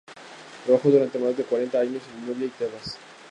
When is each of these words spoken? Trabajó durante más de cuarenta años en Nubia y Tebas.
Trabajó 0.65 0.89
durante 0.89 1.19
más 1.19 1.37
de 1.37 1.43
cuarenta 1.43 1.79
años 1.79 2.01
en 2.17 2.25
Nubia 2.25 2.47
y 2.47 2.49
Tebas. 2.49 2.97